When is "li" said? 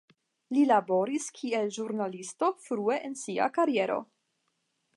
0.57-0.61